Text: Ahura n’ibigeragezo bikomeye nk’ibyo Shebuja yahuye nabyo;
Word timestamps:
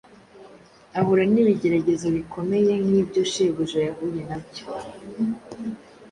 Ahura 0.99 1.23
n’ibigeragezo 1.33 2.07
bikomeye 2.17 2.71
nk’ibyo 2.85 3.21
Shebuja 3.31 3.79
yahuye 3.87 4.21
nabyo; 4.29 4.63